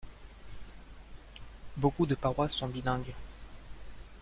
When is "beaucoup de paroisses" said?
1.77-2.55